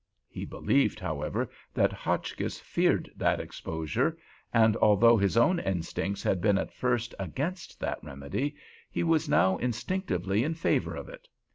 He 0.27 0.45
believed, 0.45 0.99
however, 0.99 1.47
that 1.75 1.93
Hotchkiss 1.93 2.59
feared 2.59 3.11
that 3.15 3.39
exposure, 3.39 4.17
and 4.51 4.75
although 4.77 5.15
his 5.15 5.37
own 5.37 5.59
instincts 5.59 6.23
had 6.23 6.41
been 6.41 6.57
at 6.57 6.73
first 6.73 7.13
against 7.19 7.79
that 7.81 8.03
remedy, 8.03 8.55
he 8.89 9.03
was 9.03 9.29
now 9.29 9.57
instinctively 9.57 10.43
in 10.43 10.55
favor 10.55 10.95
of 10.95 11.07
it. 11.07 11.27